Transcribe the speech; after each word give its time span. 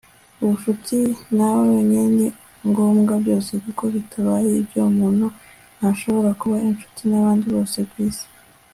ubucuti 0.43 0.97
nawe 1.35 1.61
wenyine 1.71 2.01
ni 2.17 2.27
ngombwa-byose, 2.69 3.51
kuko 3.63 3.83
bitabaye 3.93 4.49
ibyo 4.61 4.81
umuntu 4.91 5.25
ntashobora 5.77 6.29
kuba 6.39 6.55
inshuti 6.69 7.01
nabandi 7.09 7.47
bose 7.55 7.79
kwisi 7.91 8.25